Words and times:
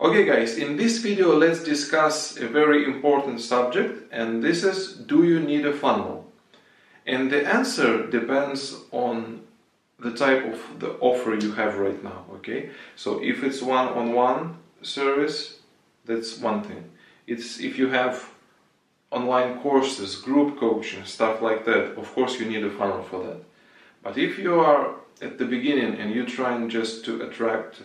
Okay 0.00 0.24
guys, 0.24 0.56
in 0.56 0.76
this 0.76 0.98
video 0.98 1.36
let's 1.36 1.64
discuss 1.64 2.36
a 2.36 2.46
very 2.46 2.84
important 2.84 3.40
subject 3.40 4.06
and 4.12 4.44
this 4.44 4.62
is 4.62 4.92
do 4.92 5.24
you 5.24 5.40
need 5.40 5.66
a 5.66 5.72
funnel? 5.72 6.24
And 7.04 7.32
the 7.32 7.44
answer 7.44 8.06
depends 8.06 8.76
on 8.92 9.40
the 9.98 10.12
type 10.12 10.44
of 10.44 10.78
the 10.78 10.92
offer 11.00 11.34
you 11.34 11.50
have 11.50 11.78
right 11.78 12.00
now, 12.04 12.26
okay? 12.34 12.70
So 12.94 13.20
if 13.20 13.42
it's 13.42 13.60
one-on-one 13.60 14.14
-on 14.14 14.54
-one 14.54 14.86
service, 14.86 15.38
that's 16.04 16.38
one 16.40 16.62
thing. 16.62 16.84
It's 17.26 17.58
if 17.58 17.76
you 17.76 17.88
have 17.90 18.14
online 19.10 19.58
courses, 19.62 20.10
group 20.26 20.60
coaching, 20.60 21.04
stuff 21.06 21.42
like 21.42 21.64
that, 21.64 21.98
of 21.98 22.06
course 22.14 22.38
you 22.38 22.46
need 22.52 22.64
a 22.64 22.70
funnel 22.78 23.02
for 23.10 23.20
that. 23.26 23.40
But 24.04 24.16
if 24.16 24.38
you 24.38 24.60
are 24.60 24.84
at 25.20 25.38
the 25.38 25.48
beginning 25.56 25.92
and 26.00 26.08
you're 26.14 26.34
trying 26.38 26.70
just 26.70 27.04
to 27.06 27.12
attract 27.26 27.82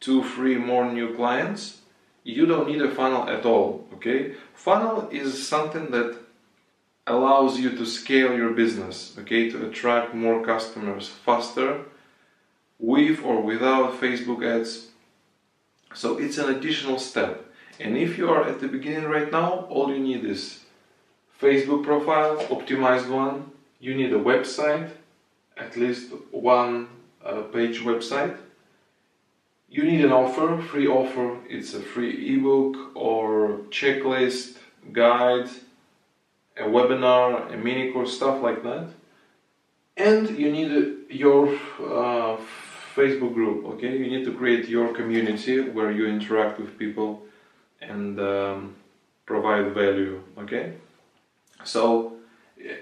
two, 0.00 0.22
three 0.22 0.56
more 0.56 0.90
new 0.90 1.14
clients, 1.14 1.80
you 2.24 2.46
don't 2.46 2.68
need 2.68 2.82
a 2.82 2.90
funnel 2.90 3.28
at 3.28 3.44
all, 3.44 3.86
okay? 3.94 4.34
Funnel 4.54 5.08
is 5.10 5.46
something 5.46 5.90
that 5.90 6.16
allows 7.06 7.58
you 7.58 7.70
to 7.70 7.84
scale 7.84 8.34
your 8.34 8.50
business, 8.50 9.14
okay? 9.18 9.50
To 9.50 9.66
attract 9.66 10.14
more 10.14 10.44
customers 10.44 11.08
faster 11.08 11.82
with 12.78 13.22
or 13.22 13.42
without 13.42 14.00
Facebook 14.00 14.44
ads. 14.44 14.88
So 15.92 16.18
it's 16.18 16.38
an 16.38 16.54
additional 16.54 16.98
step. 16.98 17.44
And 17.78 17.96
if 17.96 18.16
you 18.18 18.30
are 18.30 18.44
at 18.44 18.60
the 18.60 18.68
beginning 18.68 19.04
right 19.04 19.30
now, 19.30 19.66
all 19.68 19.90
you 19.90 20.00
need 20.00 20.24
is 20.24 20.60
Facebook 21.40 21.84
profile, 21.84 22.38
optimized 22.46 23.08
one. 23.08 23.50
You 23.80 23.94
need 23.94 24.12
a 24.12 24.18
website, 24.18 24.90
at 25.56 25.76
least 25.76 26.12
one 26.30 26.88
uh, 27.24 27.42
page 27.42 27.80
website 27.80 28.38
you 29.74 29.82
need 29.82 30.04
an 30.04 30.12
offer, 30.12 30.62
free 30.62 30.86
offer. 30.86 31.36
It's 31.48 31.74
a 31.74 31.80
free 31.80 32.14
ebook 32.32 32.94
or 32.94 33.58
checklist, 33.70 34.58
guide, 34.92 35.48
a 36.56 36.62
webinar, 36.62 37.52
a 37.52 37.56
mini 37.56 37.90
course, 37.90 38.14
stuff 38.14 38.40
like 38.40 38.62
that. 38.62 38.86
And 39.96 40.38
you 40.38 40.52
need 40.52 40.70
your 41.10 41.48
uh, 41.80 42.36
Facebook 42.94 43.34
group, 43.34 43.66
okay? 43.72 43.96
You 43.98 44.06
need 44.06 44.24
to 44.26 44.32
create 44.32 44.68
your 44.68 44.94
community 44.94 45.60
where 45.60 45.90
you 45.90 46.06
interact 46.06 46.60
with 46.60 46.78
people 46.78 47.22
and 47.80 48.20
um, 48.20 48.76
provide 49.26 49.74
value, 49.74 50.22
okay? 50.38 50.74
So, 51.64 52.12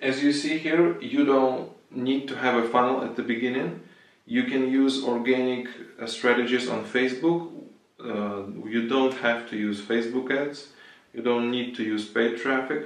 as 0.00 0.22
you 0.22 0.32
see 0.32 0.56
here, 0.56 0.98
you 1.02 1.26
don't 1.26 1.70
need 1.90 2.28
to 2.28 2.36
have 2.36 2.54
a 2.54 2.66
funnel 2.66 3.04
at 3.04 3.14
the 3.16 3.22
beginning 3.22 3.82
you 4.28 4.44
can 4.44 4.70
use 4.70 5.02
organic 5.04 5.68
uh, 6.00 6.06
strategies 6.06 6.68
on 6.68 6.84
Facebook. 6.84 7.50
Uh, 7.98 8.42
you 8.68 8.86
don't 8.86 9.14
have 9.14 9.48
to 9.48 9.56
use 9.56 9.80
Facebook 9.80 10.30
ads. 10.30 10.68
You 11.14 11.22
don't 11.22 11.50
need 11.50 11.74
to 11.76 11.82
use 11.82 12.04
paid 12.04 12.36
traffic. 12.36 12.82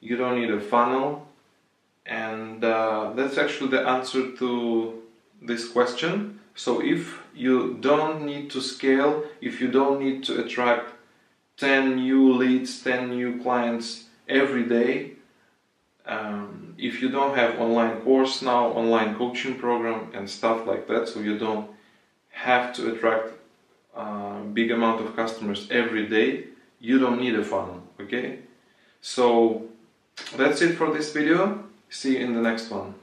You 0.00 0.16
don't 0.16 0.40
need 0.40 0.52
a 0.52 0.60
funnel. 0.60 1.26
And 2.06 2.64
uh, 2.64 3.12
that's 3.16 3.38
actually 3.38 3.70
the 3.70 3.82
answer 3.88 4.30
to 4.36 5.02
this 5.40 5.68
question. 5.68 6.38
So 6.54 6.80
if 6.80 7.20
you 7.34 7.78
don't 7.80 8.24
need 8.24 8.50
to 8.52 8.60
scale, 8.60 9.24
if 9.40 9.60
you 9.60 9.68
don't 9.68 10.00
need 10.00 10.22
to 10.24 10.44
attract 10.44 10.90
10 11.56 11.96
new 11.96 12.32
leads, 12.34 12.82
10 12.82 13.10
new 13.10 13.42
clients 13.42 14.04
every 14.28 14.64
day, 14.64 15.12
um, 16.06 16.41
if 16.82 17.00
you 17.00 17.08
don't 17.08 17.34
have 17.36 17.60
online 17.60 18.00
course 18.00 18.42
now, 18.42 18.66
online 18.82 19.14
coaching 19.14 19.54
program 19.54 20.10
and 20.14 20.28
stuff 20.28 20.66
like 20.66 20.88
that, 20.88 21.08
so 21.08 21.20
you 21.20 21.38
don't 21.38 21.70
have 22.30 22.74
to 22.74 22.92
attract 22.92 23.28
a 23.94 24.00
uh, 24.00 24.42
big 24.58 24.70
amount 24.70 25.00
of 25.00 25.14
customers 25.14 25.68
every 25.70 26.06
day, 26.08 26.44
you 26.80 26.98
don't 26.98 27.20
need 27.20 27.34
a 27.34 27.44
funnel, 27.44 27.80
okay? 28.00 28.40
So 29.00 29.64
that's 30.36 30.60
it 30.62 30.76
for 30.76 30.92
this 30.92 31.12
video. 31.12 31.64
See 31.88 32.18
you 32.18 32.24
in 32.24 32.34
the 32.34 32.40
next 32.40 32.70
one. 32.70 32.94